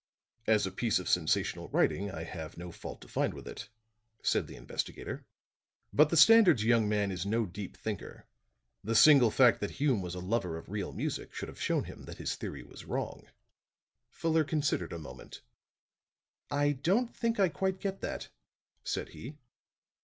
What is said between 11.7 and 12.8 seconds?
him that his theory